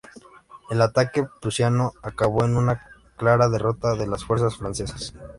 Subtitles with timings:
[0.71, 2.83] El ataque prusiano acabó en una
[3.17, 5.13] clara derrota de las fuerzas francesas.